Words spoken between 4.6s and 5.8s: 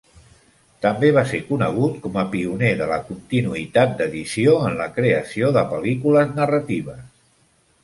en la creació de